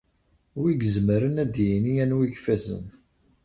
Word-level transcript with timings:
Wi 0.59 0.71
izemren 0.87 1.41
ad 1.43 1.49
d-yini 1.55 1.93
anwa 2.03 2.23
ifazen? 2.27 2.85